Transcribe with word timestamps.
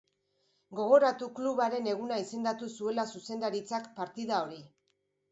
Gogoratu 0.77 1.25
klubaren 1.39 1.89
eguna 1.91 2.17
izendatu 2.21 2.69
zuela 2.77 3.05
zuzendaritzak 3.19 3.91
partida 3.99 4.41
hori. 4.47 4.59